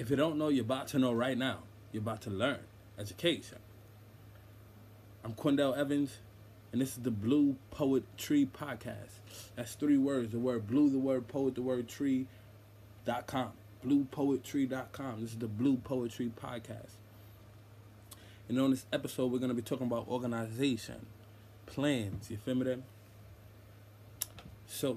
[0.00, 1.58] If you don't know, you're about to know right now.
[1.92, 2.60] You're about to learn.
[2.98, 3.58] Education.
[5.22, 6.20] I'm Quindell Evans,
[6.72, 9.20] and this is the Blue Poet Tree Podcast.
[9.56, 10.32] That's three words.
[10.32, 12.28] The word blue, the word poet, the word tree,
[13.04, 13.50] dot com.
[13.84, 15.20] BluePoetry.com.
[15.20, 16.92] This is the Blue Poetry Podcast.
[18.48, 21.04] And on this episode, we're going to be talking about organization,
[21.66, 22.30] plans.
[22.30, 22.84] You feel me then?
[24.66, 24.96] So,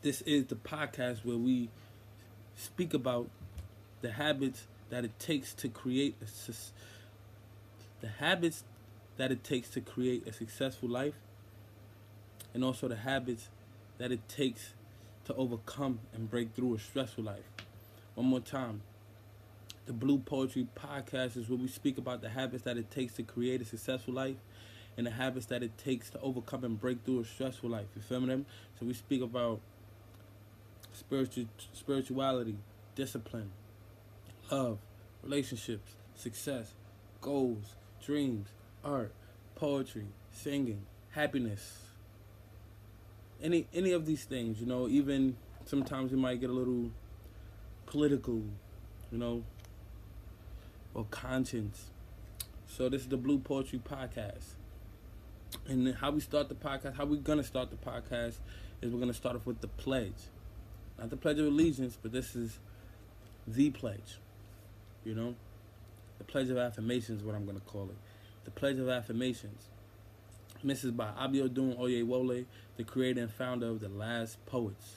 [0.00, 1.68] this is the podcast where we
[2.56, 3.28] speak about
[4.04, 6.52] the habits that it takes to create a,
[8.02, 8.62] the habits
[9.16, 11.14] that it takes to create a successful life
[12.52, 13.48] and also the habits
[13.96, 14.74] that it takes
[15.24, 17.48] to overcome and break through a stressful life.
[18.14, 18.82] One more time.
[19.86, 23.22] The Blue Poetry Podcast is where we speak about the habits that it takes to
[23.22, 24.36] create a successful life
[24.98, 27.86] and the habits that it takes to overcome and break through a stressful life.
[27.96, 28.44] You feel me?
[28.78, 29.60] So we speak about
[30.92, 32.56] spiritual spirituality,
[32.94, 33.50] discipline,
[34.54, 34.78] love,
[35.22, 36.72] relationships, success,
[37.20, 37.74] goals,
[38.04, 38.48] dreams,
[38.84, 39.12] art,
[39.56, 41.78] poetry, singing, happiness.
[43.42, 46.90] Any any of these things, you know, even sometimes we might get a little
[47.86, 48.42] political,
[49.10, 49.42] you know,
[50.94, 51.86] or conscience.
[52.66, 54.54] So this is the Blue Poetry Podcast.
[55.68, 58.36] And how we start the podcast, how we're gonna start the podcast
[58.80, 60.22] is we're gonna start off with the pledge.
[60.98, 62.58] Not the Pledge of Allegiance, but this is
[63.46, 64.18] the pledge.
[65.04, 65.34] You know?
[66.18, 67.96] The Pledge of Affirmations is what I'm gonna call it.
[68.44, 69.68] The Pledge of Affirmations.
[70.66, 72.46] Is by Abiodun Oyewole,
[72.78, 74.96] the creator and founder of the Last Poets.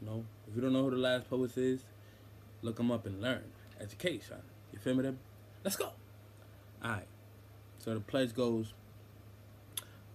[0.00, 1.84] You know, if you don't know who the Last Poets is,
[2.62, 3.44] look them up and learn.
[3.78, 4.38] Education.
[4.72, 5.02] You feel me?
[5.02, 5.18] Them?
[5.64, 5.90] Let's go.
[6.82, 7.06] All right.
[7.78, 8.72] So the pledge goes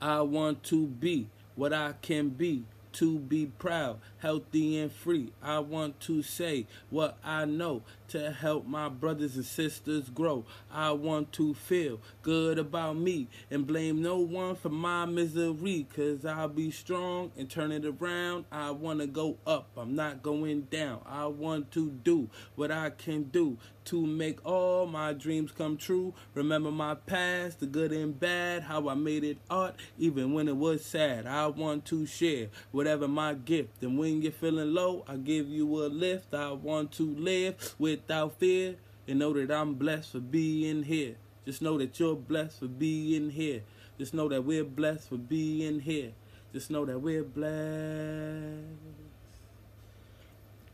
[0.01, 5.31] I want to be what I can be to be proud, healthy, and free.
[5.41, 10.45] I want to say what I know to help my brothers and sisters grow.
[10.71, 15.87] I want to feel good about me and blame no one for my misery.
[15.93, 18.45] Cause I'll be strong and turn it around.
[18.51, 21.01] I want to go up, I'm not going down.
[21.05, 26.13] I want to do what I can do to make all my dreams come true.
[26.33, 30.57] Remember my past, the good and bad, how I made it art, even when it
[30.57, 31.25] was sad.
[31.25, 33.81] I want to share whatever my gift.
[33.81, 36.33] And when you're feeling low, I give you a lift.
[36.33, 38.75] I want to live without fear
[39.07, 41.15] and know that I'm blessed for being here.
[41.45, 43.61] Just know that you're blessed for being here.
[43.97, 46.11] Just know that we're blessed for being here.
[46.53, 48.65] Just know that we're blessed.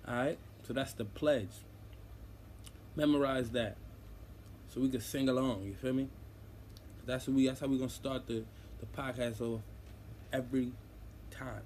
[0.08, 0.40] Alright?
[0.68, 1.52] So that's the pledge.
[2.96, 3.78] Memorize that.
[4.70, 6.10] So we can sing along, you feel me?
[7.06, 8.44] That's what we that's how we're gonna start the,
[8.80, 9.62] the podcast off
[10.32, 10.72] every
[11.30, 11.62] time.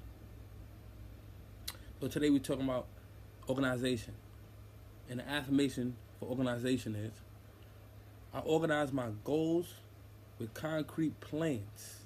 [2.00, 2.86] So today we're talking about
[3.50, 4.14] organization.
[5.10, 7.12] And the affirmation for organization is
[8.32, 9.74] I organize my goals
[10.38, 12.02] with concrete plans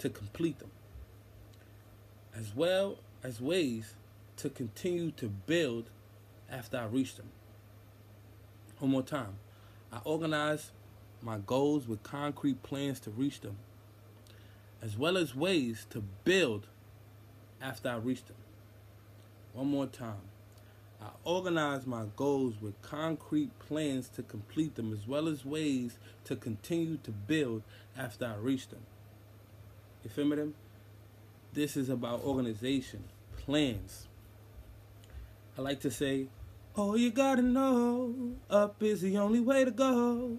[0.00, 0.70] to complete them,
[2.36, 3.94] as well as ways
[4.36, 5.88] to continue to build
[6.50, 7.30] after I reach them.
[8.80, 9.38] One more time.
[9.90, 10.72] I organize
[11.22, 13.56] my goals with concrete plans to reach them,
[14.82, 16.66] as well as ways to build
[17.62, 18.36] after I reach them.
[19.52, 20.22] One more time.
[21.02, 26.36] I organize my goals with concrete plans to complete them, as well as ways to
[26.36, 27.62] continue to build
[27.96, 28.80] after I reach them.
[30.04, 30.36] You feel me?
[30.36, 30.54] Them?
[31.52, 33.04] This is about organization,
[33.38, 34.06] plans.
[35.58, 36.28] I like to say,
[36.76, 38.14] all you gotta know,
[38.48, 40.36] up is the only way to go,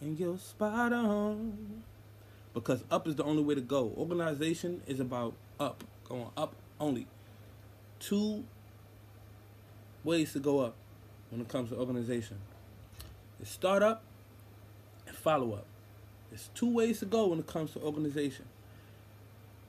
[0.00, 1.82] and you're spot on.
[2.54, 3.92] Because up is the only way to go.
[3.96, 7.06] Organization is about up, going up only.
[7.98, 8.44] Two
[10.04, 10.74] ways to go up
[11.30, 12.38] when it comes to organization.
[13.40, 14.02] It's start up
[15.06, 15.66] and follow up.
[16.30, 18.44] There's two ways to go when it comes to organization.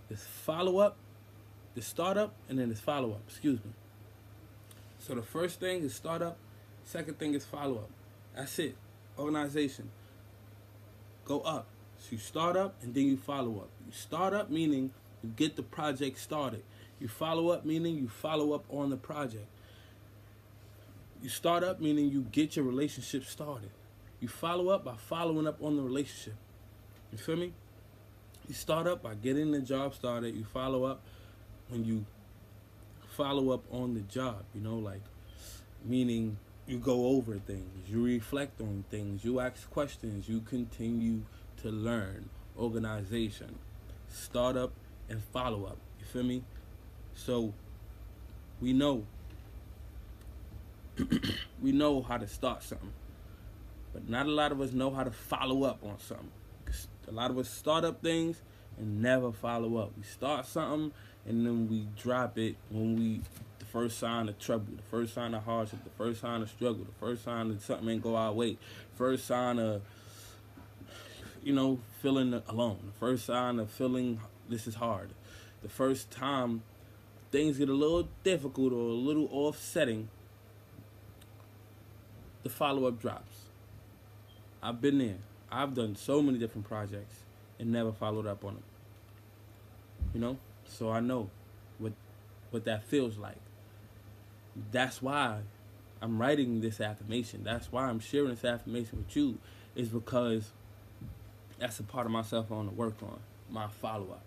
[0.10, 0.96] There's follow up,
[1.76, 3.22] there's start up, and then there's follow up.
[3.28, 3.72] Excuse me.
[5.00, 6.38] So the first thing is start up,
[6.84, 7.90] second thing is follow up.
[8.36, 8.76] That's it.
[9.18, 9.90] Organization.
[11.26, 11.68] Go up.
[12.00, 13.70] So you start up and then you follow up.
[13.86, 14.92] You start up meaning
[15.24, 16.64] you get the project started.
[17.00, 19.48] You follow up meaning you follow up on the project.
[21.22, 23.70] You start up meaning you get your relationship started.
[24.20, 26.36] You follow up by following up on the relationship.
[27.12, 27.54] You feel me?
[28.48, 30.36] You start up by getting the job started.
[30.36, 31.02] You follow up
[31.70, 32.06] when you
[33.10, 35.02] follow up on the job, you know, like
[35.84, 41.22] meaning you go over things, you reflect on things, you ask questions, you continue
[41.62, 43.58] to learn organization,
[44.10, 44.72] startup
[45.10, 45.78] and follow up.
[46.00, 46.44] You feel me?
[47.18, 47.54] So
[48.62, 49.04] we know
[51.62, 52.94] we know how to start something,
[53.94, 56.32] but not a lot of us know how to follow up on something.
[57.08, 58.42] A lot of us start up things
[58.78, 59.92] and never follow up.
[59.98, 60.92] We start something
[61.28, 63.22] and then we drop it when we
[63.60, 66.86] the first sign of trouble, the first sign of hardship, the first sign of struggle,
[66.86, 68.58] the first sign that something ain't go our way,
[68.96, 69.82] first sign of
[71.44, 75.10] you know feeling alone, the first sign of feeling this is hard,
[75.62, 76.62] the first time
[77.38, 80.10] things get a little difficult or a little offsetting,
[82.42, 83.50] the follow up drops.
[84.64, 85.20] I've been there.
[85.52, 87.24] I've done so many different projects
[87.60, 88.64] and never followed up on them.
[90.16, 90.38] You know?
[90.66, 91.30] So I know
[91.78, 91.94] what
[92.50, 93.38] what that feels like.
[94.72, 95.42] That's why
[96.02, 97.44] I'm writing this affirmation.
[97.44, 99.38] That's why I'm sharing this affirmation with you,
[99.76, 100.54] is because
[101.60, 103.20] that's a part of myself I want to work on,
[103.52, 104.24] my follow up.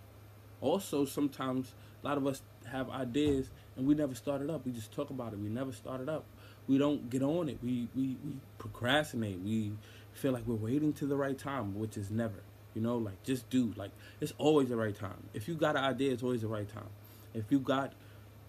[0.60, 1.72] Also, sometimes
[2.02, 4.66] a lot of us have ideas and we never start it up.
[4.66, 5.38] We just talk about it.
[5.38, 6.24] We never start it up.
[6.68, 7.58] We don't get on it.
[7.62, 9.40] We we, we procrastinate.
[9.40, 9.72] We
[10.12, 12.42] feel like we're waiting to the right time, which is never.
[12.74, 13.72] You know, like just do.
[13.76, 13.90] Like
[14.20, 15.28] it's always the right time.
[15.34, 16.88] If you got an idea, it's always the right time.
[17.34, 17.92] If you got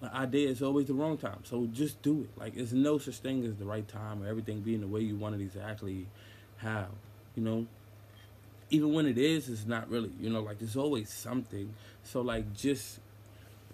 [0.01, 1.39] an idea, it's always the wrong time.
[1.43, 2.29] So just do it.
[2.39, 5.15] Like there's no such thing as the right time or everything being the way you
[5.15, 6.07] want it exactly
[6.57, 6.87] how.
[7.35, 7.67] You know?
[8.69, 10.11] Even when it is, it's not really.
[10.19, 11.73] You know, like there's always something.
[12.03, 12.99] So like just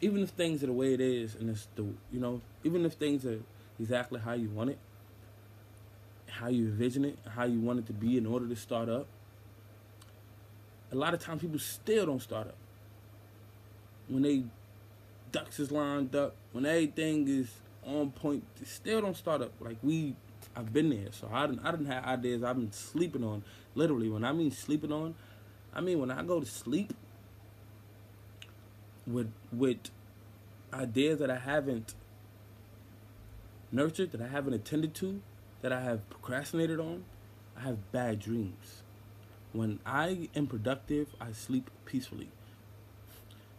[0.01, 2.93] even if things are the way it is and it's the you know, even if
[2.93, 3.39] things are
[3.79, 4.79] exactly how you want it,
[6.27, 9.07] how you envision it, how you want it to be in order to start up,
[10.91, 12.55] a lot of times people still don't start up.
[14.07, 14.43] When they
[15.31, 17.51] ducks is lined up, when everything is
[17.85, 19.51] on point, they still don't start up.
[19.59, 20.15] Like we,
[20.55, 23.43] I've been there, so I didn't, I didn't have ideas I've been sleeping on.
[23.75, 25.15] Literally, when I mean sleeping on,
[25.73, 26.93] I mean when I go to sleep
[29.07, 29.77] with with
[30.73, 31.95] ideas that I haven't
[33.71, 35.21] nurtured, that I haven't attended to,
[35.61, 37.05] that I have procrastinated on,
[37.57, 38.83] I have bad dreams.
[39.53, 42.29] When I am productive, I sleep peacefully.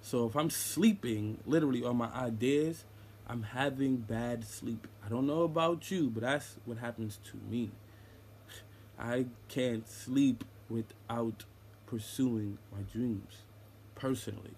[0.02, 2.84] So if I'm sleeping literally on my ideas,
[3.26, 4.86] I'm having bad sleep.
[5.04, 7.70] I don't know about you, but that's what happens to me.
[8.98, 11.44] I can't sleep without
[11.86, 13.42] pursuing my dreams
[13.94, 14.54] personally.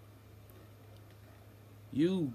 [1.92, 2.32] You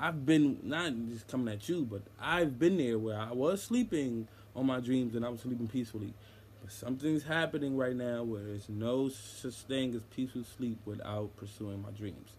[0.00, 4.28] I've been not just coming at you, but I've been there where I was sleeping
[4.54, 6.14] on my dreams and I was sleeping peacefully.
[6.62, 11.82] But something's happening right now where there's no such thing as peaceful sleep without pursuing
[11.82, 12.30] my dreams.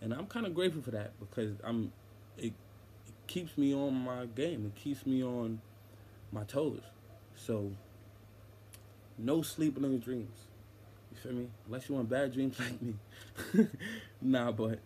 [0.00, 1.92] And I'm kind of grateful for that because I'm
[2.38, 2.52] it,
[3.06, 4.66] it keeps me on my game.
[4.66, 5.60] It keeps me on
[6.32, 6.80] my toes.
[7.36, 7.70] So
[9.18, 10.36] no sleeping on your dreams.
[11.12, 11.48] You feel me?
[11.66, 13.68] Unless you want bad dreams like me.
[14.22, 14.78] nah, but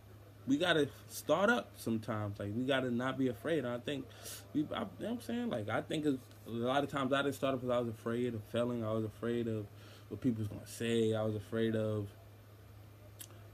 [0.48, 2.38] we gotta start up sometimes.
[2.38, 3.60] Like we gotta not be afraid.
[3.60, 4.06] And I think
[4.54, 5.50] we, I, you know what I'm saying.
[5.50, 8.34] Like I think a lot of times I didn't start up because I was afraid
[8.34, 8.82] of failing.
[8.82, 9.66] I was afraid of
[10.08, 11.14] what people was gonna say.
[11.14, 12.08] I was afraid of,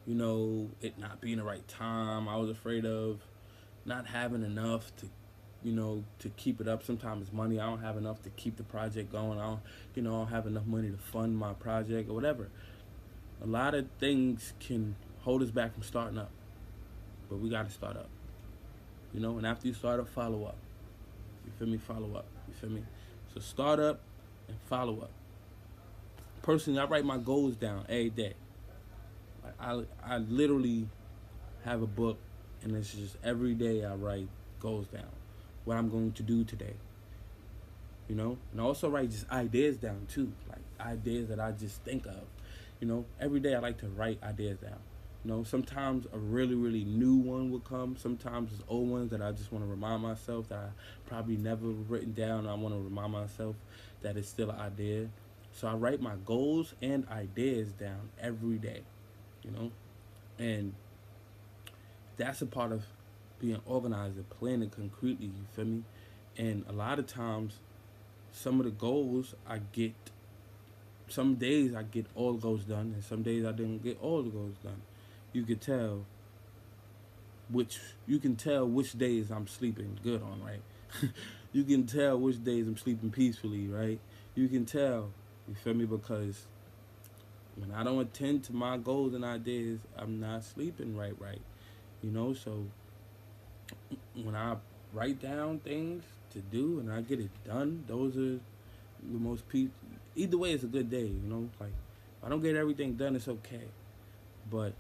[0.07, 2.29] you know, it not being the right time.
[2.29, 3.21] I was afraid of
[3.85, 5.09] not having enough to,
[5.65, 6.85] you know, to keep it up.
[6.85, 7.59] Sometimes money.
[7.59, 9.41] I don't have enough to keep the project going.
[9.41, 9.61] I don't,
[9.97, 12.51] you know, I don't have enough money to fund my project or whatever.
[13.43, 16.31] A lot of things can hold us back from starting up
[17.29, 18.09] but we got to start up.
[19.13, 20.57] You know, and after you start up, follow up.
[21.47, 21.79] You feel me?
[21.79, 22.27] Follow up.
[22.49, 22.83] You feel me?
[23.33, 24.01] So start up
[24.49, 25.11] and follow up.
[26.43, 28.35] Personally, I write my goals down every day.
[29.61, 30.89] I, I literally
[31.65, 32.19] have a book,
[32.63, 34.29] and it's just every day I write
[34.61, 35.09] goals down.
[35.65, 36.75] What I'm going to do today.
[38.09, 41.83] You know, and I also write just ideas down too, like ideas that I just
[41.83, 42.25] think of.
[42.81, 44.79] You know, every day I like to write ideas down.
[45.25, 47.97] You know, sometimes a really, really new one will come.
[47.97, 50.69] Sometimes it's old ones that I just want to remind myself that I
[51.09, 52.47] probably never written down.
[52.47, 53.57] I want to remind myself
[54.03, 55.09] that it's still an idea.
[55.55, 58.83] So I write my goals and ideas down every day,
[59.43, 59.71] you know?
[60.39, 60.75] And
[62.19, 62.85] that's a part of
[63.41, 65.83] being organized and planning concretely, you feel me?
[66.37, 67.61] And a lot of times,
[68.31, 69.95] some of the goals I get,
[71.09, 74.23] some days I get all the goals done, and some days I didn't get all
[74.23, 74.83] the goals done
[75.35, 76.07] you could tell
[77.51, 80.63] which you can tell which days I'm sleeping good on, right?
[81.53, 84.01] you can tell which days I'm sleeping peacefully, right?
[84.35, 85.11] You can tell,
[85.47, 85.85] you feel me?
[85.85, 86.47] Because
[87.57, 91.43] when I don't attend to my goals and ideas, I'm not sleeping right, right.
[92.03, 92.65] You know, so
[94.23, 94.57] when I
[94.93, 98.39] write down things to do and I get it done, those are
[99.13, 99.71] the most peace.
[100.17, 101.49] Either way, it's a good day, you know.
[101.61, 101.73] Like
[102.23, 103.65] I don't get everything done, it's okay.
[104.51, 104.75] But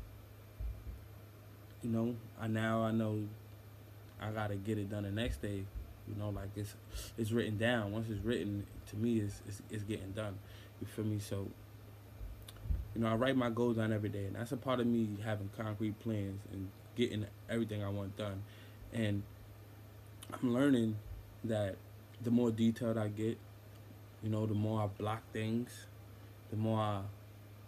[1.84, 3.22] you know, I now I know
[4.20, 5.64] I gotta get it done the next day
[6.08, 6.74] You know, like it's
[7.16, 7.92] it's written down.
[7.92, 10.34] Once it's written, to me, it's it's, it's getting done.
[10.80, 11.18] You feel me?
[11.18, 11.48] So,
[12.94, 15.16] you know, I write my goals down every day, and that's a part of me
[15.24, 18.42] having concrete plans and getting everything I want done.
[18.92, 19.22] And
[20.32, 20.96] I'm learning
[21.44, 21.76] that
[22.22, 23.38] the more detailed I get,
[24.22, 25.86] you know, the more I block things,
[26.50, 27.00] the more I,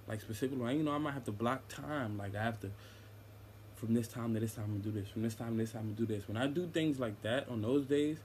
[0.08, 2.18] like specifically, you know, I might have to block time.
[2.18, 2.70] Like I have to,
[3.76, 5.08] from this time to this time, I'm gonna do this.
[5.08, 6.26] From this time to this time, I'm gonna do this.
[6.28, 8.18] When I do things like that on those days,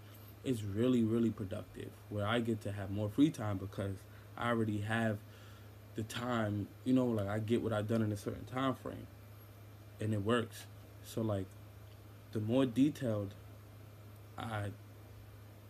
[0.44, 1.90] it's really, really productive.
[2.10, 3.96] Where I get to have more free time because
[4.38, 5.18] I already have
[5.96, 6.68] the time.
[6.86, 9.08] You know, like I get what I've done in a certain time frame,
[10.00, 10.66] and it works.
[11.04, 11.46] So like,
[12.32, 13.34] the more detailed
[14.38, 14.72] I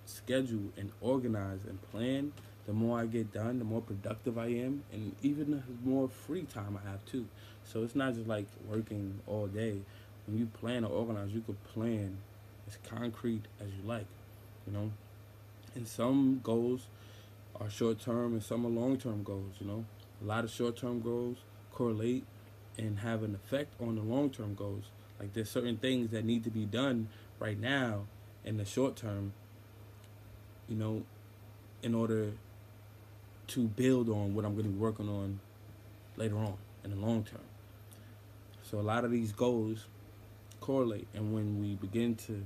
[0.05, 2.33] schedule and organize and plan,
[2.67, 6.43] the more I get done, the more productive I am, and even the more free
[6.43, 7.25] time I have too.
[7.71, 9.79] So it's not just like working all day.
[10.27, 12.17] When you plan or organize, you could plan
[12.67, 14.07] as concrete as you like,
[14.67, 14.91] you know.
[15.75, 16.87] And some goals
[17.59, 19.85] are short term and some are long term goals, you know.
[20.21, 21.37] A lot of short term goals
[21.71, 22.25] correlate
[22.77, 24.85] and have an effect on the long term goals.
[25.19, 27.07] Like there's certain things that need to be done
[27.39, 28.03] right now
[28.43, 29.31] in the short term,
[30.67, 31.03] you know,
[31.83, 32.31] in order
[33.47, 35.39] to build on what I'm going to be working on
[36.17, 37.41] later on in the long term.
[38.71, 39.85] So a lot of these goals
[40.61, 42.45] correlate, and when we begin to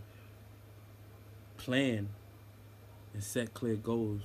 [1.57, 2.09] plan
[3.13, 4.21] and set clear goals,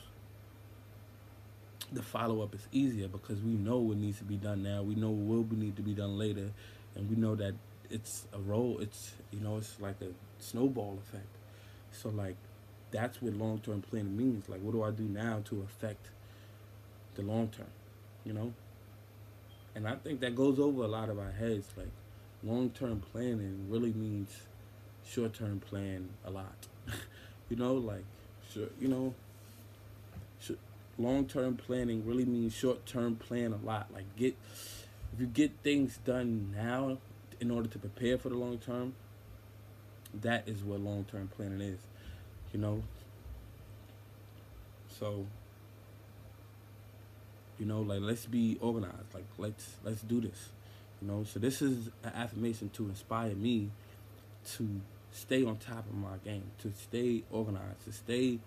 [1.93, 4.83] the follow up is easier because we know what needs to be done now.
[4.83, 6.53] We know what will need to be done later,
[6.95, 7.53] and we know that
[7.91, 8.79] it's a role.
[8.81, 11.29] It's you know it's like a snowball effect.
[11.93, 12.37] So like
[12.93, 14.49] that's what long term planning means.
[14.49, 16.09] Like what do I do now to affect
[17.17, 17.67] the long term?
[18.25, 18.55] You know?
[19.75, 21.69] And I think that goes over a lot of our heads.
[21.77, 21.91] Like
[22.43, 24.31] long term planning really means
[25.05, 26.67] short term plan a lot.
[27.49, 28.05] you know, like
[28.53, 29.15] sure you know
[31.01, 33.89] long term planning really means short term plan a lot.
[33.93, 34.37] Like get
[35.13, 36.99] if you get things done now
[37.41, 38.95] in order to prepare for the long term,
[40.21, 41.79] that is what long term planning is,
[42.53, 42.83] you know.
[44.99, 45.27] So,
[47.61, 49.15] you know, like let's be organized.
[49.15, 50.49] Like let's let's do this,
[51.01, 51.25] you know.
[51.25, 53.71] So this is an affirmation to inspire me
[54.57, 54.81] to
[55.13, 58.39] stay on top of my game, to stay organized, to stay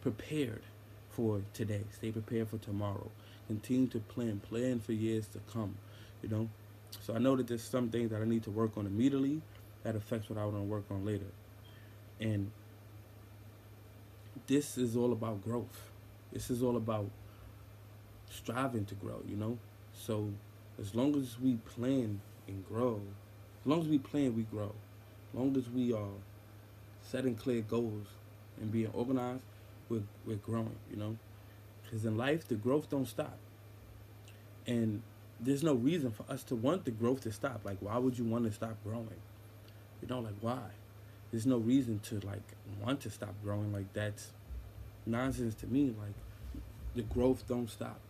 [0.00, 0.62] prepared
[1.10, 3.10] for today, stay prepared for tomorrow.
[3.48, 5.74] Continue to plan, plan for years to come,
[6.22, 6.48] you know.
[7.02, 9.42] So I know that there's some things that I need to work on immediately
[9.82, 11.26] that affects what I want to work on later.
[12.20, 12.52] And
[14.46, 15.90] this is all about growth.
[16.32, 17.10] This is all about
[18.30, 19.58] striving to grow, you know?
[19.92, 20.30] So
[20.80, 23.00] as long as we plan and grow,
[23.62, 24.72] as long as we plan, we grow.
[25.32, 26.16] As long as we are
[27.02, 28.06] setting clear goals
[28.60, 29.42] and being organized,
[29.88, 31.16] we're, we're growing, you know?
[31.82, 33.36] Because in life, the growth don't stop.
[34.66, 35.02] And
[35.40, 37.62] there's no reason for us to want the growth to stop.
[37.64, 39.08] Like, why would you want to stop growing?
[40.00, 40.60] You know, like why?
[41.30, 42.42] There's no reason to like
[42.82, 43.72] want to stop growing.
[43.72, 44.30] Like that's
[45.06, 45.94] nonsense to me.
[45.98, 46.14] Like
[46.94, 48.00] the growth don't stop.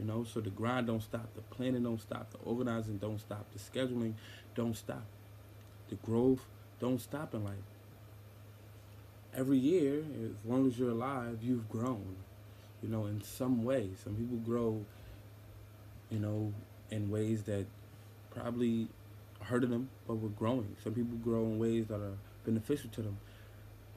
[0.00, 3.44] You know, so the grind don't stop, the planning don't stop, the organizing don't stop,
[3.52, 4.14] the scheduling
[4.54, 5.04] don't stop.
[5.90, 6.46] The growth
[6.80, 7.68] don't stop in life.
[9.36, 12.16] Every year, as long as you're alive, you've grown.
[12.82, 13.90] You know, in some way.
[14.02, 14.82] Some people grow,
[16.08, 16.54] you know,
[16.90, 17.66] in ways that
[18.30, 18.88] probably
[19.42, 20.76] hurting them, but we're growing.
[20.82, 22.16] Some people grow in ways that are
[22.46, 23.18] beneficial to them,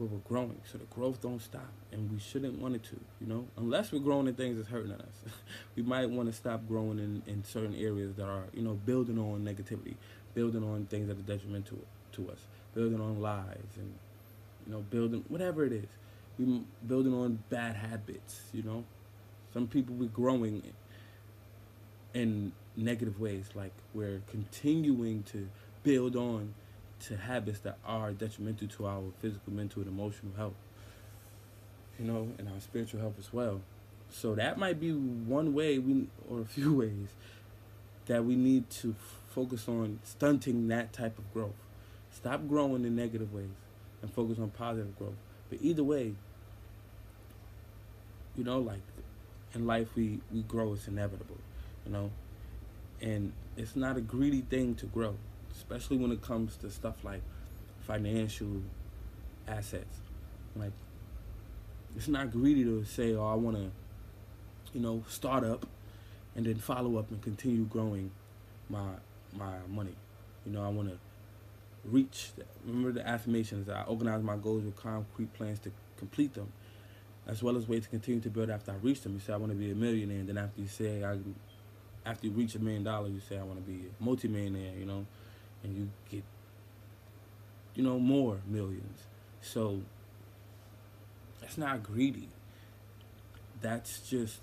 [0.03, 0.59] but we're growing.
[0.69, 3.99] So the growth don't stop, and we shouldn't want it to, you know, unless we're
[3.99, 5.33] growing in things that's hurting us.
[5.75, 9.17] we might want to stop growing in, in certain areas that are, you know, building
[9.17, 9.95] on negativity,
[10.33, 11.77] building on things that are detrimental
[12.13, 12.39] to us,
[12.75, 13.93] building on lies, and
[14.65, 15.87] you know, building whatever it is.
[16.37, 18.83] We building on bad habits, you know.
[19.53, 20.63] Some people we're growing
[22.13, 23.45] in negative ways.
[23.53, 25.47] Like we're continuing to
[25.83, 26.55] build on
[27.07, 30.53] to habits that are detrimental to our physical, mental, and emotional health.
[31.99, 33.61] You know, and our spiritual health as well.
[34.09, 37.09] So that might be one way we, or a few ways,
[38.07, 38.95] that we need to
[39.29, 41.51] focus on stunting that type of growth.
[42.11, 43.49] Stop growing in negative ways
[44.01, 45.15] and focus on positive growth.
[45.49, 46.13] But either way,
[48.35, 48.81] you know, like
[49.53, 51.37] in life we, we grow, it's inevitable,
[51.85, 52.11] you know
[53.03, 55.15] and it's not a greedy thing to grow,
[55.55, 57.21] especially when it comes to stuff like
[57.81, 58.61] financial
[59.47, 59.97] assets.
[60.55, 60.71] Like,
[61.95, 63.71] it's not greedy to say, "Oh, I want to,"
[64.73, 65.65] you know, start up
[66.35, 68.11] and then follow up and continue growing
[68.69, 68.89] my
[69.33, 69.95] my money.
[70.45, 70.97] You know, I want to
[71.85, 72.31] reach.
[72.65, 73.69] Remember the affirmations.
[73.69, 76.51] I organize my goals with concrete plans to complete them,
[77.27, 79.13] as well as ways to continue to build after I reach them.
[79.13, 81.17] You say I want to be a millionaire, and then after you say I,
[82.05, 84.77] after you reach a million dollars, you say I want to be a multimillionaire.
[84.77, 85.05] You know,
[85.63, 86.23] and you get,
[87.75, 88.99] you know, more millions.
[89.41, 89.81] So
[91.41, 92.29] that's not greedy.
[93.61, 94.39] That's just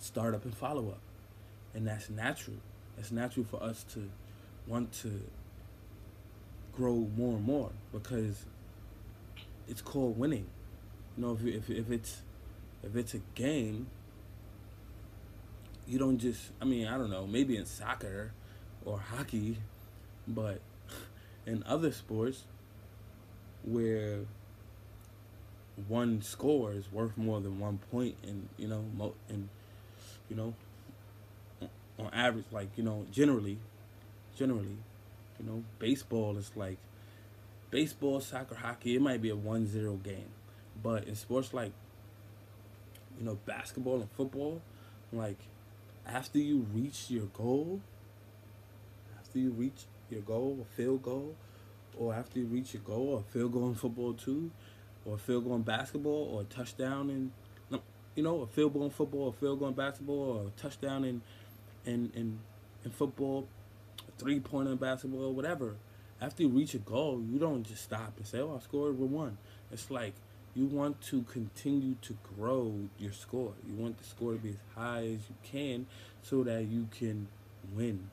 [0.00, 1.00] startup and follow up,
[1.74, 2.56] and that's natural.
[2.98, 4.10] It's natural for us to
[4.66, 5.22] want to
[6.72, 8.44] grow more and more because
[9.66, 10.46] it's called winning.
[11.16, 12.22] You know, if if if it's
[12.82, 13.88] if it's a game,
[15.86, 16.50] you don't just.
[16.60, 17.26] I mean, I don't know.
[17.26, 18.32] Maybe in soccer
[18.84, 19.58] or hockey,
[20.28, 20.60] but
[21.46, 22.44] in other sports
[23.64, 24.20] where
[25.86, 29.48] one score is worth more than one point, and you know, mo- and
[30.28, 30.54] you know,
[31.98, 33.58] on average, like you know, generally,
[34.36, 34.76] generally,
[35.38, 36.78] you know, baseball is like
[37.70, 38.96] baseball, soccer, hockey.
[38.96, 40.30] It might be a 1-0 game,
[40.82, 41.72] but in sports like
[43.18, 44.60] you know, basketball and football,
[45.12, 45.38] like
[46.06, 47.80] after you reach your goal,
[49.18, 51.34] after you reach your goal, a field goal,
[51.98, 54.50] or after you reach your goal, a field goal in football too,
[55.04, 57.32] or a field goal in basketball, or a touchdown in,
[58.14, 61.04] you know, a field goal in football, a field goal in basketball, or a touchdown
[61.04, 61.22] in
[61.84, 62.38] in in,
[62.84, 63.46] in football,
[64.06, 65.76] a three pointer in basketball, whatever.
[66.20, 69.06] After you reach a goal, you don't just stop and say, "Oh, I scored, we
[69.06, 69.38] won."
[69.70, 70.14] It's like
[70.54, 73.52] you want to continue to grow your score.
[73.68, 75.86] You want the score to be as high as you can,
[76.22, 77.28] so that you can
[77.72, 78.10] win.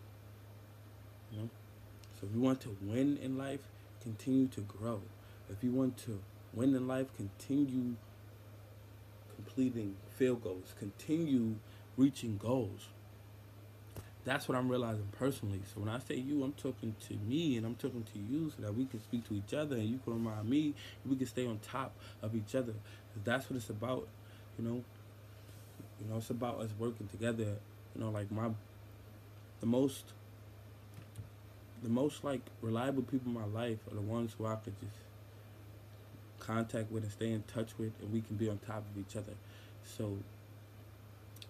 [2.19, 3.61] So if you want to win in life,
[4.01, 5.01] continue to grow.
[5.49, 6.19] If you want to
[6.53, 7.95] win in life, continue
[9.35, 11.55] completing field goals, continue
[11.97, 12.87] reaching goals
[14.25, 15.61] that's what I'm realizing personally.
[15.73, 18.63] So when I say you, I'm talking to me and I'm talking to you so
[18.63, 20.73] that we can speak to each other and you can remind me
[21.05, 22.73] we can stay on top of each other.
[23.23, 24.07] That's what it's about,
[24.57, 24.83] you know.
[26.01, 27.57] You know, it's about us working together.
[27.95, 28.49] You know, like my
[29.59, 30.05] the most
[31.85, 34.91] the most like reliable people in my life are the ones who I could just
[36.39, 39.15] contact with and stay in touch with and we can be on top of each
[39.15, 39.33] other.
[39.83, 40.17] So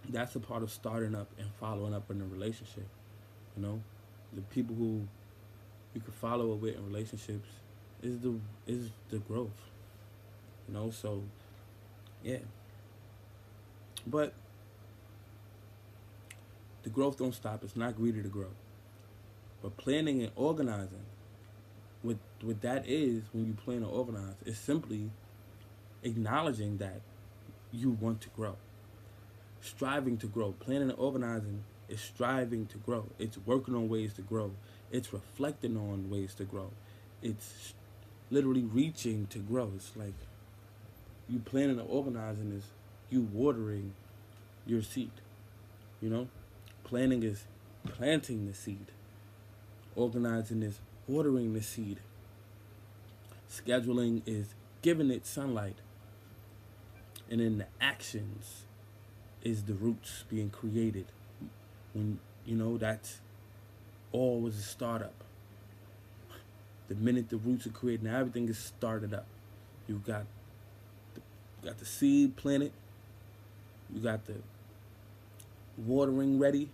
[0.09, 2.85] that's a part of starting up and following up in a relationship.
[3.55, 3.81] You know,
[4.33, 5.07] the people who
[5.93, 7.47] you can follow up with in relationships
[8.03, 9.61] is the is the growth.
[10.67, 11.23] You know, so
[12.25, 12.39] yeah.
[14.05, 14.33] But
[16.83, 17.63] the growth don't stop.
[17.63, 18.49] It's not greedy to grow.
[19.61, 21.05] But planning and organizing,
[22.01, 25.09] what what that is when you plan and organize, is simply
[26.03, 27.01] acknowledging that
[27.71, 28.55] you want to grow
[29.65, 30.53] striving to grow.
[30.59, 33.07] Planning and organizing is striving to grow.
[33.19, 34.51] It's working on ways to grow.
[34.91, 36.71] It's reflecting on ways to grow.
[37.21, 37.73] It's
[38.29, 39.71] literally reaching to grow.
[39.75, 40.13] It's like
[41.27, 42.65] you planning and organizing is
[43.09, 43.93] you watering
[44.65, 45.11] your seed.
[46.01, 46.27] You know?
[46.83, 47.45] Planning is
[47.83, 48.91] planting the seed.
[49.95, 51.99] Organizing is watering the seed.
[53.49, 55.77] Scheduling is giving it sunlight.
[57.29, 58.63] And then the actions
[59.43, 61.05] is the roots being created.
[61.93, 63.19] When you know that's
[64.11, 65.13] all was a startup.
[66.87, 69.25] The minute the roots are created, now everything is started up.
[69.87, 70.25] You got
[71.13, 71.21] the,
[71.67, 72.71] got the seed planted.
[73.93, 74.35] You got the
[75.77, 76.69] watering ready.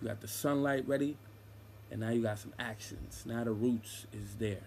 [0.00, 1.16] You got the sunlight ready.
[1.92, 3.22] And now you got some actions.
[3.26, 4.64] Now the roots is there.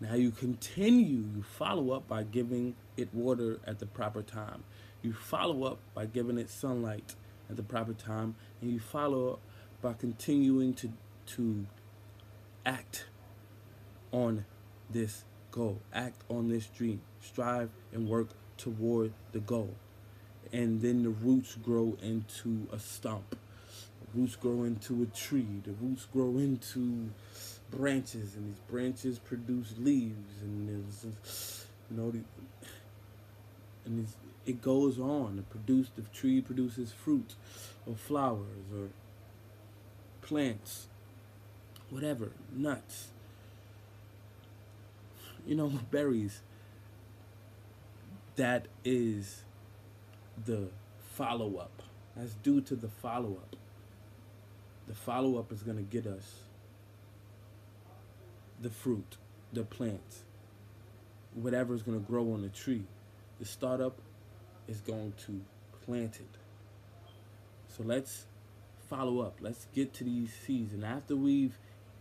[0.00, 4.64] Now you continue, you follow up by giving it water at the proper time.
[5.02, 7.14] You follow up by giving it sunlight
[7.50, 9.40] at the proper time, and you follow up
[9.82, 10.90] by continuing to
[11.26, 11.66] to
[12.64, 13.06] act
[14.12, 14.44] on
[14.88, 19.74] this goal, act on this dream, strive and work toward the goal.
[20.52, 23.36] And then the roots grow into a stump.
[24.16, 25.60] The roots grow into a tree.
[25.62, 27.10] The roots grow into
[27.70, 32.12] branches, and these branches produce leaves, and there's, you know,
[33.84, 34.06] and
[34.46, 35.36] it goes on.
[35.36, 37.34] To produce the tree produces fruit
[37.86, 38.88] or flowers or
[40.22, 40.86] plants
[41.90, 43.08] whatever nuts.
[45.46, 46.40] You know berries.
[48.36, 49.42] That is
[50.42, 50.68] the
[51.14, 51.82] follow up
[52.14, 53.56] that's due to the follow up
[54.86, 56.40] the follow up is going to get us
[58.60, 59.16] the fruit
[59.52, 60.22] the plants
[61.34, 62.84] whatever is going to grow on the tree
[63.38, 63.98] the startup
[64.68, 65.40] is going to
[65.84, 66.38] plant it.
[67.68, 68.26] So let's
[68.88, 69.38] follow up.
[69.40, 70.72] Let's get to these seeds.
[70.72, 71.58] And after we've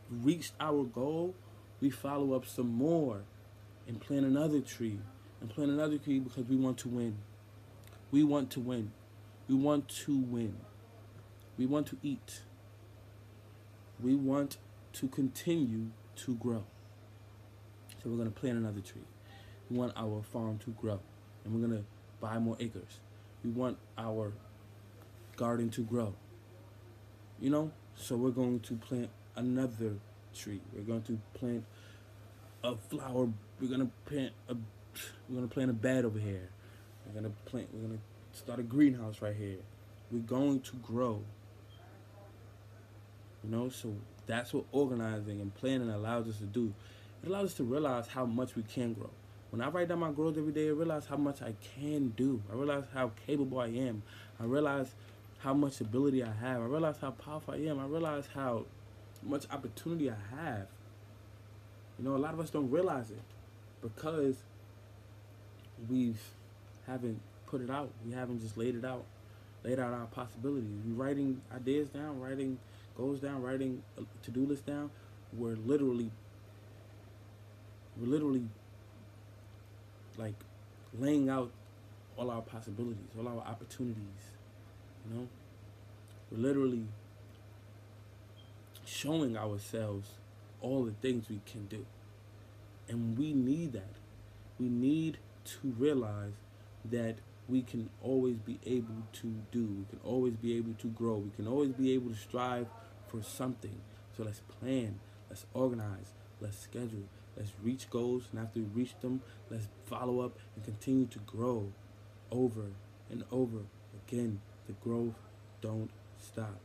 [0.10, 1.36] reached our goal,
[1.82, 3.22] we follow up some more
[3.88, 5.00] and plant another tree
[5.42, 7.18] and plant another tree because we want to win.
[8.12, 8.92] We want to win.
[9.48, 10.56] We want to win.
[11.58, 12.42] We want to eat.
[14.02, 14.58] We want
[14.94, 16.64] to continue to grow.
[18.04, 19.06] So we're going to plant another tree.
[19.70, 21.00] We want our farm to grow.
[21.44, 21.86] And we're going to
[22.20, 23.00] buy more acres.
[23.44, 24.34] We want our
[25.36, 26.16] garden to grow.
[27.40, 27.72] You know?
[27.96, 29.94] So we're going to plant another
[30.34, 30.62] tree.
[30.74, 31.64] We're going to plant
[32.64, 33.30] a flower.
[33.60, 34.56] We're going to plant a
[35.28, 36.50] we're going to plant a bed over here.
[37.06, 39.58] We're going to plant we're going to start a greenhouse right here.
[40.12, 41.22] We're going to grow.
[43.46, 43.94] You know, so
[44.26, 46.74] that's what organizing and planning allows us to do.
[47.24, 49.10] It allows us to realize how much we can grow.
[49.52, 52.42] When I write down my goals every day, I realize how much I can do.
[52.52, 54.02] I realize how capable I am.
[54.40, 54.94] I realize
[55.40, 56.62] how much ability I have.
[56.62, 57.80] I realize how powerful I am.
[57.80, 58.66] I realize how
[59.22, 60.68] much opportunity I have.
[62.00, 63.22] You know, a lot of us don't realize it
[63.82, 64.36] because
[65.90, 66.20] we've
[66.88, 67.92] haven't put it out.
[68.06, 69.06] We haven't just laid it out,
[69.64, 70.70] laid out our possibilities.
[70.86, 72.58] We're writing ideas down, writing
[72.98, 74.90] goals down, writing a to do list down.
[75.34, 76.12] We're literally,
[77.98, 78.48] we're literally
[80.18, 80.36] like
[80.98, 81.52] laying out
[82.18, 84.32] all our possibilities, all our opportunities.
[85.08, 85.28] You know,
[86.32, 86.86] we're literally
[88.86, 90.10] showing ourselves
[90.62, 91.86] all the things we can do.
[92.88, 93.96] And we need that.
[94.60, 96.34] We need to realize
[96.86, 97.16] that
[97.48, 99.64] we can always be able to do.
[99.64, 101.16] We can always be able to grow.
[101.18, 102.68] We can always be able to strive
[103.16, 103.82] for something.
[104.16, 105.00] So let's plan,
[105.30, 110.38] let's organize, let's schedule, let's reach goals, and after we reach them, let's follow up
[110.56, 111.72] and continue to grow
[112.32, 112.68] over
[113.10, 113.60] and over
[114.08, 114.42] again.
[114.68, 115.16] The growth
[115.62, 116.60] don't stop.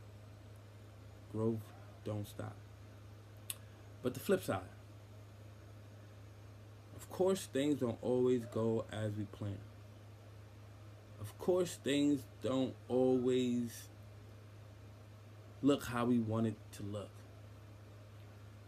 [1.32, 1.60] Growth
[2.04, 2.54] don't stop.
[4.02, 4.60] But the flip side,
[6.96, 9.58] of course, things don't always go as we plan.
[11.20, 13.89] Of course, things don't always
[15.62, 17.11] look how we want it to look.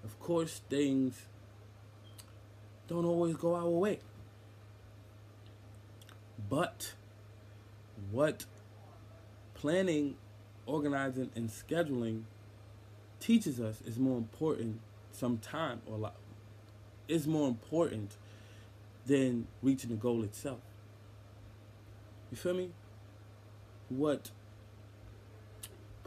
[0.05, 1.27] Of course, things
[2.89, 4.01] don't always go our way.
[6.51, 6.93] But
[8.11, 8.45] what
[9.55, 10.17] planning,
[10.67, 12.23] organizing, and scheduling
[13.21, 14.81] teaches us is more important
[15.13, 16.17] sometime or lot
[17.09, 18.17] is more important
[19.07, 20.61] than reaching the goal itself.
[22.31, 22.71] You feel me?
[23.89, 24.31] What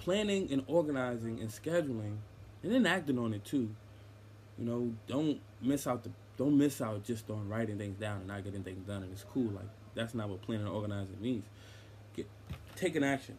[0.06, 2.18] planning and organizing and scheduling
[2.62, 3.76] and then acting on it too.
[4.58, 8.28] You know, don't miss out the don't miss out just on writing things down and
[8.28, 9.50] not getting things done and it's cool.
[9.50, 9.66] Like
[9.96, 11.44] that's not what planning and organizing means.
[12.16, 12.28] Get
[12.76, 13.36] taking action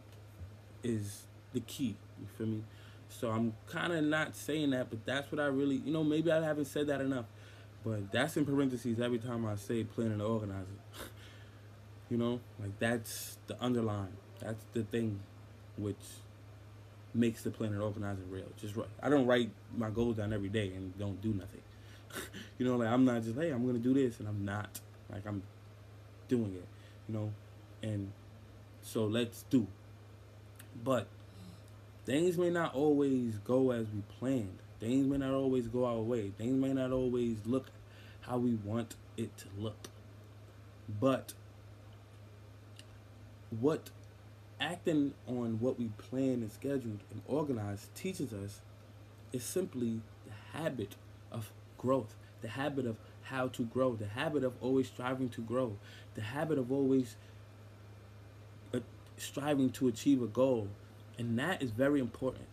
[0.83, 1.95] is the key.
[2.19, 2.63] You feel me?
[3.07, 6.33] So I'm kind of not saying that, but that's what I really, you know, maybe
[6.33, 7.25] I haven't said that enough.
[7.85, 10.79] But that's in parentheses every time I say planning and organizing.
[12.09, 14.17] you know, like that's the underline.
[14.41, 15.21] That's the thing
[15.77, 15.95] which
[17.17, 18.45] makes the planning and organizing real.
[18.61, 18.87] Just right.
[19.01, 21.61] I don't write my goals down every day and don't do nothing.
[22.57, 24.79] you know, like I'm not just hey, I'm gonna do this and I'm not.
[25.11, 25.41] Like I'm
[26.27, 26.67] doing it.
[27.07, 27.33] You know,
[27.81, 28.11] and
[28.81, 29.67] so let's do.
[30.83, 31.07] But
[32.05, 34.59] things may not always go as we planned.
[34.79, 36.31] Things may not always go our way.
[36.37, 37.67] Things may not always look
[38.21, 39.87] how we want it to look.
[40.99, 41.33] But
[43.59, 43.89] what
[44.59, 48.61] acting on what we planned and scheduled and organized teaches us
[49.33, 50.95] is simply the habit
[51.31, 55.75] of growth, the habit of how to grow, the habit of always striving to grow,
[56.15, 57.15] the habit of always
[58.73, 58.79] uh,
[59.17, 60.67] striving to achieve a goal,
[61.19, 62.45] and that is very important.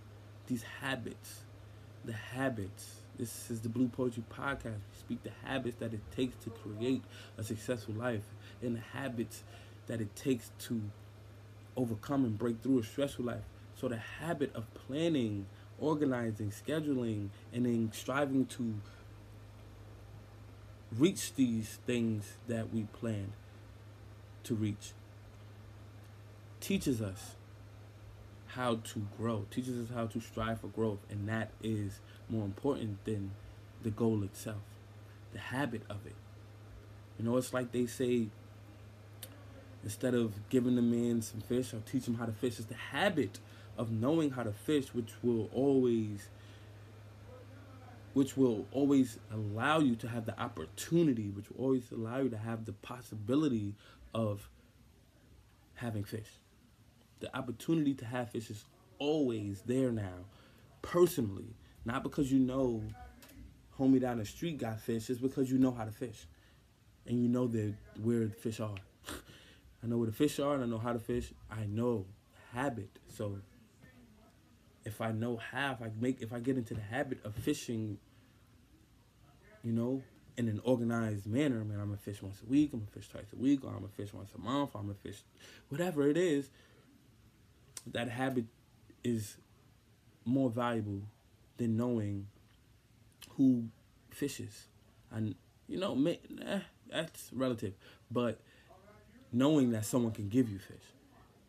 [0.47, 1.40] These habits,
[2.05, 2.97] the habits.
[3.17, 4.64] This is the Blue Poetry Podcast.
[4.90, 7.03] We speak the habits that it takes to create
[7.38, 8.25] a successful life
[8.61, 9.45] and the habits
[9.87, 10.81] that it takes to
[11.77, 13.45] overcome and break through a stressful life.
[13.77, 15.47] So the habit of planning,
[15.79, 18.75] organizing, scheduling, and then striving to
[20.97, 23.33] reach these things that we planned
[24.45, 24.93] to reach
[26.61, 27.35] teaches us
[28.49, 33.05] how to grow, teaches us how to strive for growth, and that is more important
[33.05, 33.33] than
[33.83, 34.63] the goal itself,
[35.33, 36.15] the habit of it.
[37.19, 38.29] You know, it's like they say
[39.85, 42.75] instead of giving the man some fish or teach him how to fish, it's the
[42.75, 43.38] habit
[43.79, 46.29] of knowing how to fish, which will always
[48.14, 52.38] which will always allow you to have the opportunity, which will always allow you to
[52.38, 53.75] have the possibility
[54.14, 54.49] of
[55.75, 56.29] having fish
[57.25, 58.64] the opportunity to have fish is
[58.99, 60.27] always there now,
[60.83, 61.57] personally.
[61.85, 62.83] Not because you know
[63.79, 66.27] homie down the street got fish, it's because you know how to fish.
[67.07, 68.75] and you know that where the fish are.
[69.85, 71.33] I know where the fish are and I know how to fish.
[71.51, 72.07] I know
[72.55, 72.99] habit.
[73.09, 73.37] So
[74.85, 77.99] if I know how, if I make if I get into the habit of fishing,
[79.62, 80.03] you know,
[80.38, 83.33] in an organized manner, man, I'm gonna fish once a week, I'm gonna fish twice
[83.33, 85.23] a week, or I'm gonna fish once a month, I'm gonna fish
[85.68, 86.49] whatever it is,
[87.87, 88.47] that habit
[89.03, 89.37] is
[90.25, 91.03] more valuable
[91.59, 92.27] than knowing
[93.37, 93.68] who
[94.11, 94.66] fishes.
[95.11, 95.35] And
[95.68, 97.75] you know, may, eh, that's relative,
[98.11, 98.40] but
[99.35, 100.85] knowing that someone can give you fish,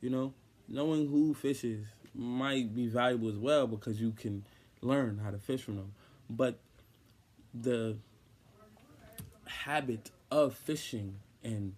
[0.01, 0.33] you know,
[0.67, 4.43] knowing who fishes might be valuable as well because you can
[4.81, 5.93] learn how to fish from them.
[6.29, 6.57] But
[7.53, 7.97] the
[9.45, 11.75] habit of fishing and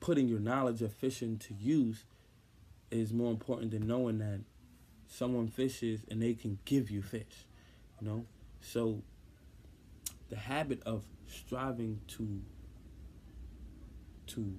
[0.00, 2.04] putting your knowledge of fishing to use
[2.90, 4.40] is more important than knowing that
[5.06, 7.46] someone fishes and they can give you fish,
[8.00, 8.24] you know?
[8.60, 9.02] So
[10.30, 12.40] the habit of striving to
[14.26, 14.54] to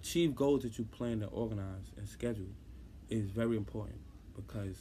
[0.00, 2.52] achieve goals that you plan to organize and schedule
[3.10, 3.98] is very important
[4.36, 4.76] because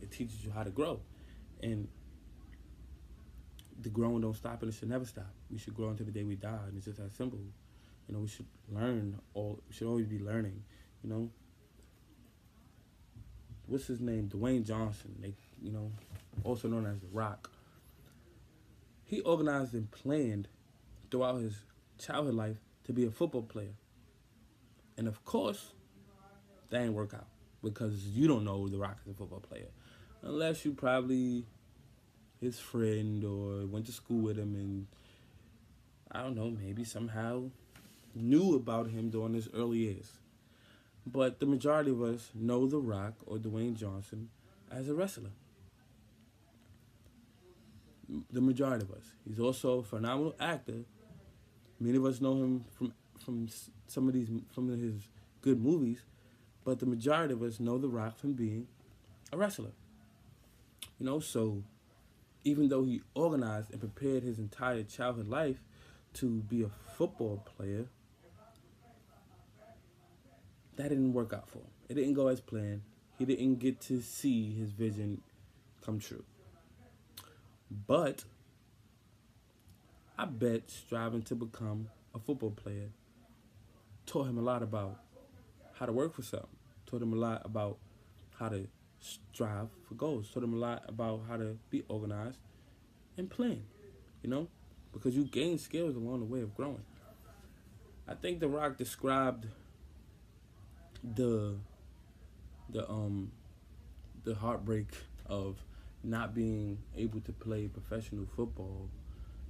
[0.00, 1.00] it teaches you how to grow.
[1.62, 1.88] And
[3.80, 5.30] the growing don't stop and it should never stop.
[5.50, 7.38] We should grow until the day we die and it's just that simple.
[8.08, 10.62] You know, we should learn all we should always be learning,
[11.02, 11.30] you know.
[13.66, 14.28] What's his name?
[14.28, 15.92] Dwayne Johnson, they you know,
[16.44, 17.50] also known as The Rock.
[19.04, 20.48] He organized and planned
[21.10, 21.54] throughout his
[21.98, 23.74] childhood life to be a football player.
[25.02, 25.72] And of course,
[26.70, 27.26] that ain't work out
[27.60, 29.66] because you don't know The Rock is a football player.
[30.22, 31.44] Unless you probably
[32.40, 34.86] his friend or went to school with him and
[36.12, 37.50] I don't know, maybe somehow
[38.14, 40.18] knew about him during his early years.
[41.04, 44.28] But the majority of us know The Rock or Dwayne Johnson
[44.70, 45.32] as a wrestler.
[48.30, 49.06] The majority of us.
[49.26, 50.84] He's also a phenomenal actor.
[51.80, 53.48] Many of us know him from from
[53.86, 55.08] some of these from his
[55.40, 56.02] good movies,
[56.64, 58.66] but the majority of us know The Rock from being
[59.32, 59.72] a wrestler.
[60.98, 61.62] You know, so
[62.44, 65.62] even though he organized and prepared his entire childhood life
[66.14, 67.86] to be a football player,
[70.76, 71.70] that didn't work out for him.
[71.88, 72.82] It didn't go as planned.
[73.18, 75.20] He didn't get to see his vision
[75.84, 76.24] come true.
[77.86, 78.24] But
[80.18, 82.90] I bet striving to become a football player
[84.06, 84.98] taught him a lot about
[85.74, 86.48] how to work for something.
[86.86, 87.78] Taught him a lot about
[88.38, 88.66] how to
[89.00, 90.30] strive for goals.
[90.32, 92.38] Taught him a lot about how to be organized
[93.16, 93.64] and plan.
[94.22, 94.48] You know,
[94.92, 96.84] because you gain skills along the way of growing.
[98.06, 99.46] I think The Rock described
[101.02, 101.56] the
[102.68, 103.32] the um
[104.24, 104.86] the heartbreak
[105.26, 105.64] of
[106.04, 108.88] not being able to play professional football,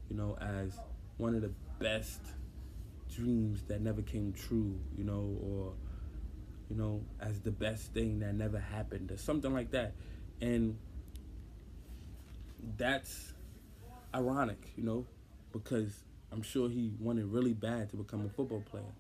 [0.08, 0.78] you know, as
[1.16, 2.20] one of the best
[3.14, 5.72] dreams that never came true, you know, or
[6.68, 9.92] you know, as the best thing that never happened or something like that.
[10.40, 10.78] And
[12.78, 13.34] that's
[14.14, 15.06] ironic, you know,
[15.52, 18.94] because I'm sure he wanted really bad to become a football player.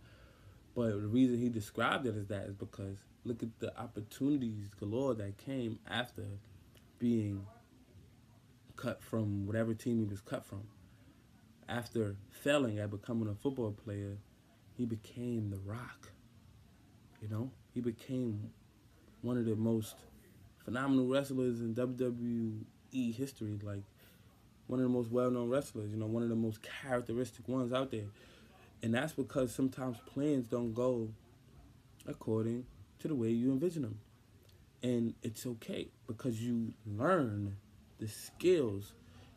[0.74, 5.14] But the reason he described it as that is because look at the opportunities galore
[5.14, 6.24] that came after
[6.98, 7.46] being
[8.76, 10.62] cut from whatever team he was cut from.
[11.72, 14.18] After failing at becoming a football player,
[14.76, 16.10] he became the rock.
[17.22, 17.50] You know?
[17.72, 18.50] He became
[19.22, 19.94] one of the most
[20.66, 23.84] phenomenal wrestlers in WWE history, like
[24.66, 27.90] one of the most well-known wrestlers, you know, one of the most characteristic ones out
[27.90, 28.08] there.
[28.82, 31.08] And that's because sometimes plans don't go
[32.06, 32.66] according
[32.98, 33.98] to the way you envision them.
[34.82, 37.56] And it's okay because you learn
[37.98, 38.92] the skills.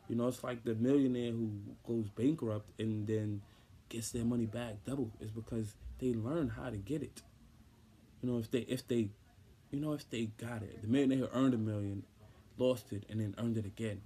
[0.08, 1.50] You know, it's like the millionaire who
[1.86, 3.42] goes bankrupt and then
[3.88, 5.10] gets their money back double.
[5.20, 7.22] It's because they learn how to get it.
[8.22, 9.10] You know, if they if they
[9.70, 10.80] you know, if they got it.
[10.82, 12.04] The millionaire who earned a million,
[12.56, 14.00] lost it, and then earned it again.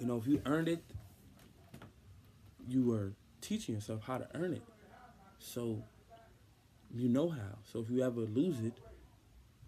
[0.00, 0.82] You know, if you earned it,
[2.68, 4.62] you were teaching yourself how to earn it.
[5.38, 5.82] So
[6.94, 7.58] you know how.
[7.72, 8.74] So if you ever lose it,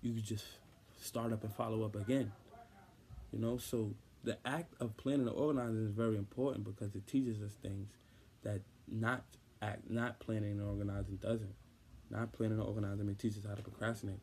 [0.03, 0.45] you just
[1.01, 2.33] start up and follow up again.
[3.33, 7.41] You know, so the act of planning and organizing is very important because it teaches
[7.41, 7.89] us things
[8.43, 9.25] that not
[9.63, 11.55] act not planning and organizing doesn't.
[12.11, 14.21] Not planning and organizing may teach us how to procrastinate.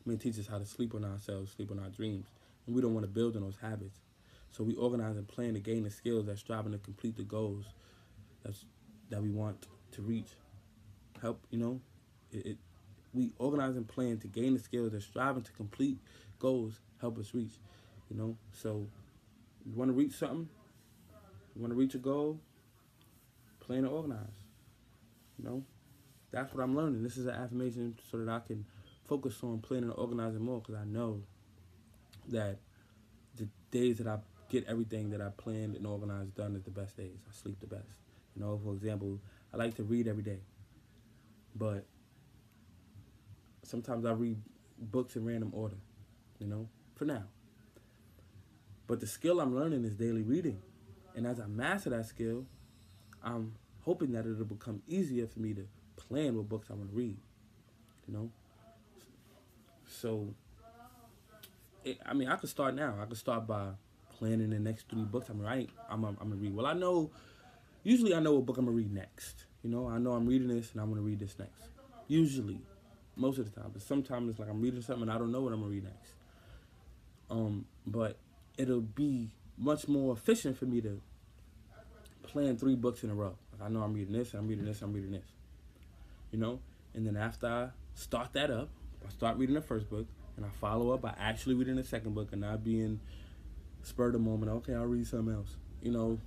[0.00, 2.26] It may teach us how to sleep on ourselves, sleep on our dreams.
[2.66, 3.98] And we don't want to build on those habits.
[4.50, 7.66] So we organize and plan to gain the skills that's striving to complete the goals
[8.42, 8.64] that's
[9.10, 10.28] that we want to reach.
[11.20, 11.80] Help, you know,
[12.32, 12.58] it, it
[13.12, 15.98] we organize and plan to gain the skills that's striving to complete
[16.38, 17.52] goals help us reach.
[18.10, 18.86] You know, so
[19.64, 20.48] you want to reach something,
[21.54, 22.40] You want to reach a goal?
[23.60, 24.26] Plan and organize.
[25.38, 25.64] You know,
[26.30, 27.02] that's what I'm learning.
[27.02, 28.64] This is an affirmation so that I can
[29.06, 31.22] focus on planning and organizing more because I know
[32.28, 32.58] that
[33.36, 34.18] the days that I
[34.48, 37.18] get everything that I planned and organized done is the best days.
[37.28, 38.00] I sleep the best.
[38.34, 39.18] You know, for example,
[39.52, 40.40] I like to read every day,
[41.54, 41.86] but
[43.62, 44.38] sometimes I read
[44.78, 45.76] books in random order.
[46.38, 47.24] You know, for now.
[48.90, 50.58] But the skill I'm learning is daily reading.
[51.14, 52.44] And as I master that skill,
[53.22, 56.96] I'm hoping that it'll become easier for me to plan what books I want to
[56.96, 57.16] read.
[58.08, 58.30] You know?
[59.86, 60.34] So,
[61.84, 62.96] it, I mean, I could start now.
[63.00, 63.68] I could start by
[64.18, 65.70] planning the next three books I'm writing.
[65.88, 66.56] I'm, I'm, I'm gonna read.
[66.56, 67.12] Well, I know.
[67.84, 69.44] Usually, I know what book I'm gonna read next.
[69.62, 71.68] You know, I know I'm reading this and I'm gonna read this next.
[72.08, 72.60] Usually,
[73.14, 73.70] most of the time.
[73.72, 75.84] But sometimes it's like I'm reading something and I don't know what I'm gonna read
[75.84, 76.14] next.
[77.30, 78.16] Um, but
[78.60, 81.00] it'll be much more efficient for me to
[82.22, 83.36] plan three books in a row.
[83.52, 85.24] Like I know I'm reading this, I'm reading this, I'm reading this.
[86.30, 86.60] You know?
[86.94, 88.68] And then after I start that up,
[89.06, 92.14] I start reading the first book and I follow up by actually reading the second
[92.14, 93.00] book and not being
[93.82, 95.56] spurred a moment, okay, I'll read something else.
[95.82, 96.18] You know,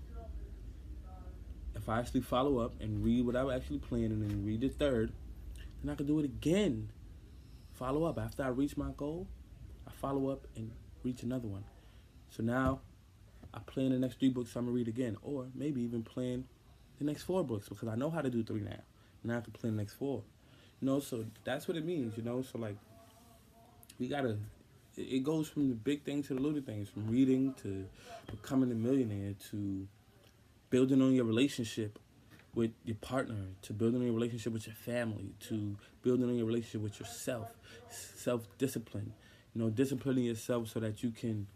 [1.75, 4.61] if I actually follow up and read what I was actually planning and then read
[4.61, 5.11] the third,
[5.83, 6.89] then I can do it again.
[7.73, 8.17] Follow up.
[8.17, 9.27] After I reach my goal,
[9.87, 10.71] I follow up and
[11.03, 11.63] reach another one.
[12.35, 12.79] So now
[13.53, 16.45] I plan the next three books I'm gonna read again, or maybe even plan
[16.97, 18.79] the next four books because I know how to do three now.
[19.23, 20.23] Now I can plan the next four.
[20.81, 22.17] You know, so that's what it means.
[22.17, 22.75] You know, so like
[23.99, 24.37] we gotta.
[24.95, 27.85] It goes from the big things to the little things, from reading to
[28.29, 29.87] becoming a millionaire to
[30.69, 31.97] building on your relationship
[32.53, 36.45] with your partner, to building on your relationship with your family, to building on your
[36.45, 37.55] relationship with yourself,
[37.89, 39.13] self discipline.
[39.55, 41.47] You know, disciplining yourself so that you can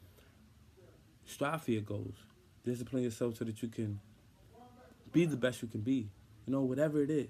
[1.28, 2.16] strive for your goals.
[2.66, 4.00] Discipline yourself so that you can
[5.12, 6.10] be the best you can be.
[6.46, 7.30] You know, whatever it is.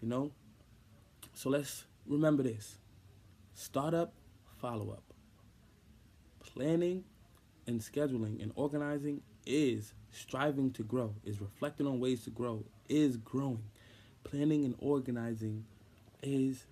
[0.00, 0.32] You know?
[1.34, 2.78] So let's remember this.
[3.54, 4.14] Start up,
[4.60, 5.02] follow up.
[6.40, 7.04] Planning
[7.66, 13.16] and scheduling and organizing is striving to grow, is reflecting on ways to grow, is
[13.16, 13.64] growing.
[14.24, 15.64] Planning and organizing
[16.22, 16.66] is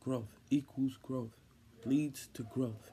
[0.00, 1.36] growth, equals growth,
[1.84, 2.92] leads to growth.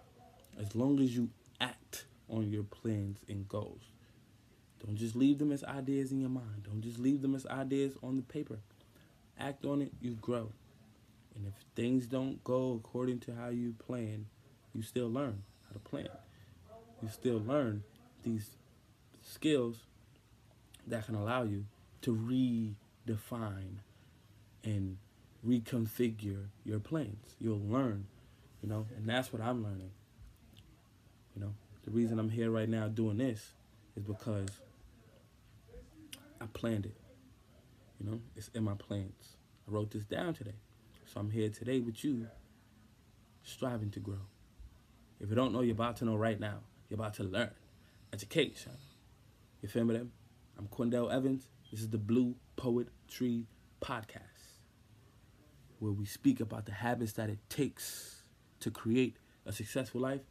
[0.59, 3.81] As long as you act on your plans and goals.
[4.85, 6.63] Don't just leave them as ideas in your mind.
[6.63, 8.59] Don't just leave them as ideas on the paper.
[9.39, 10.51] Act on it, you grow.
[11.35, 14.25] And if things don't go according to how you plan,
[14.73, 16.09] you still learn how to plan.
[17.01, 17.83] You still learn
[18.23, 18.51] these
[19.21, 19.77] skills
[20.87, 21.65] that can allow you
[22.01, 23.77] to redefine
[24.63, 24.97] and
[25.47, 27.35] reconfigure your plans.
[27.39, 28.05] You'll learn,
[28.61, 29.91] you know, and that's what I'm learning.
[31.35, 33.53] You know, the reason I'm here right now doing this
[33.95, 34.49] is because
[36.39, 36.97] I planned it.
[37.99, 39.35] You know, it's in my plans.
[39.67, 40.55] I wrote this down today.
[41.05, 42.27] So I'm here today with you,
[43.43, 44.27] striving to grow.
[45.19, 46.59] If you don't know, you're about to know right now.
[46.89, 47.51] You're about to learn.
[48.13, 48.73] Education.
[49.61, 49.97] You feel me?
[49.97, 50.11] Them?
[50.57, 51.47] I'm Quindell Evans.
[51.71, 53.45] This is the Blue Poet Tree
[53.81, 54.59] Podcast,
[55.79, 58.23] where we speak about the habits that it takes
[58.59, 60.21] to create a successful life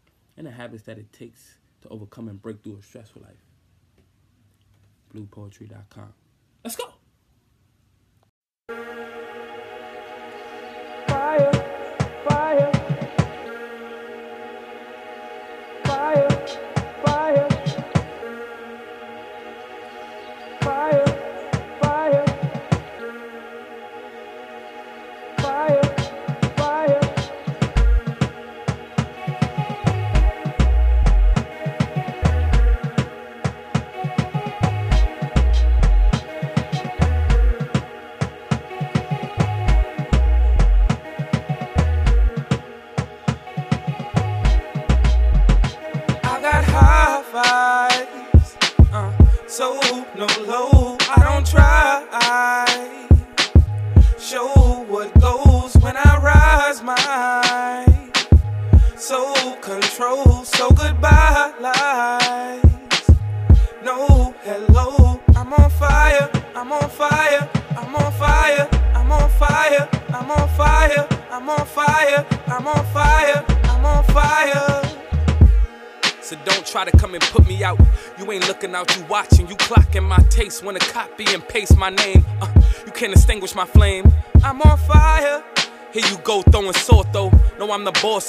[0.40, 3.44] and the habits that it takes to overcome and break through a stressful life.
[5.14, 6.14] BluePoetry.com.
[6.64, 6.94] Let's go.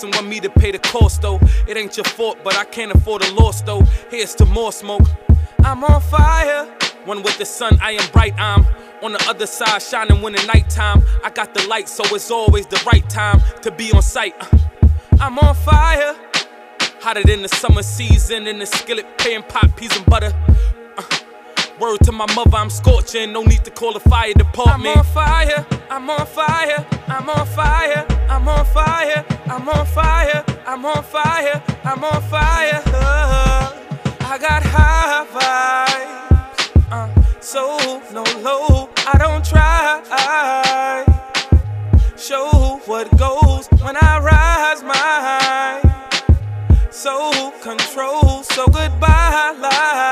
[0.03, 1.39] Want me to pay the cost though.
[1.67, 3.81] It ain't your fault, but I can't afford a loss though.
[4.09, 5.07] Here's to more smoke.
[5.63, 6.65] I'm on fire.
[7.05, 8.33] One with the sun, I am bright.
[8.39, 8.65] I'm
[9.03, 11.03] on the other side, shining when the nighttime.
[11.23, 14.33] I got the light, so it's always the right time to be on sight.
[14.39, 14.57] Uh,
[15.19, 16.15] I'm on fire.
[16.99, 20.33] Hotter than the summer season in the skillet, paying pot peas and butter.
[20.97, 21.03] Uh,
[21.79, 23.33] word to my mother, I'm scorching.
[23.33, 24.97] No need to call the fire department.
[24.97, 25.65] I'm on fire.
[25.91, 26.87] I'm on fire.
[27.07, 28.05] I'm on fire.
[28.29, 29.25] I'm on fire.
[29.53, 30.45] I'm on fire.
[30.65, 31.61] I'm on fire.
[31.83, 32.81] I'm on fire.
[32.85, 33.73] Uh,
[34.21, 36.87] I got high vibes.
[36.89, 37.77] Uh, so
[38.13, 38.89] no low.
[39.05, 39.99] I don't try.
[42.15, 44.95] Show what goes when I rise my
[45.27, 45.81] high.
[46.89, 48.43] so control.
[48.43, 50.10] So goodbye lies.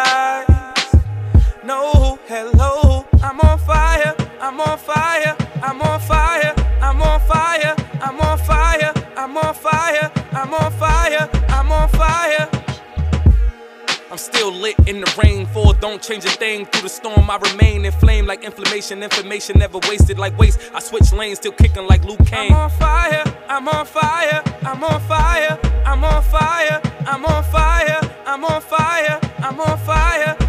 [14.20, 15.46] Still lit in the rain.
[15.48, 17.30] For don't change a thing through the storm.
[17.30, 19.02] I remain inflamed like inflammation.
[19.02, 20.60] Information never wasted like waste.
[20.74, 22.52] I switch lanes, still kicking like Liu Kang.
[22.52, 23.24] I'm on fire.
[23.48, 24.44] I'm on fire.
[24.64, 25.58] I'm on fire.
[25.86, 26.82] I'm on fire.
[27.08, 28.02] I'm on fire.
[28.26, 29.20] I'm on fire.
[29.40, 30.49] I'm on fire.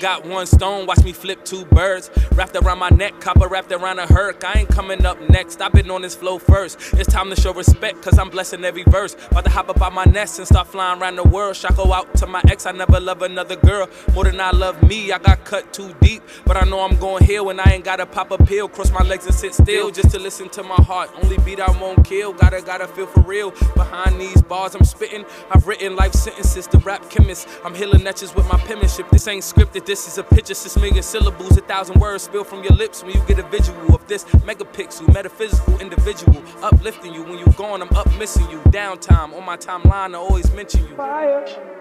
[0.00, 2.10] Got one stone, watch me flip two birds.
[2.32, 4.44] Wrapped around my neck, copper wrapped around a hurt.
[4.44, 6.78] I ain't coming up next, I've been on this flow first.
[6.94, 9.16] It's time to show respect, cause I'm blessing every verse.
[9.30, 11.56] About to hop up out my nest and start flying around the world.
[11.56, 13.88] Shot go out to my ex, I never love another girl.
[14.14, 16.22] More than I love me, I got cut too deep.
[16.44, 18.68] But I know I'm going heal and I ain't gotta pop a pill.
[18.68, 21.10] Cross my legs and sit still just to listen to my heart.
[21.22, 23.52] Only beat I won't kill, gotta, gotta feel for real.
[23.74, 27.46] Behind these bars I'm spitting, I've written life sentences to rap chemists.
[27.64, 29.08] I'm healing etches with my penmanship.
[29.10, 32.62] This ain't scripted, this is a picture, six million syllables, a thousand words spill from
[32.64, 37.38] your lips when you get a visual of this megapixel, metaphysical individual, uplifting you when
[37.38, 37.80] you're gone.
[37.80, 38.58] I'm up missing you.
[38.66, 40.96] Downtime on my timeline, I always mention you.
[40.96, 41.75] Fire.